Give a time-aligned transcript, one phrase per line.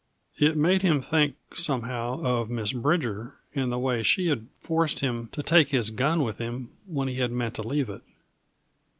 [0.39, 5.29] It made him think, somehow, of Miss Bridger and the way she had forced him
[5.31, 8.01] to take his gun with him when he had meant to leave it.